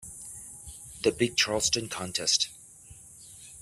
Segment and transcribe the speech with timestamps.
[1.03, 2.49] The big Charleston contest.